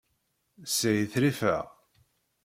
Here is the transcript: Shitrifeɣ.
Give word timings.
Shitrifeɣ. 0.73 1.65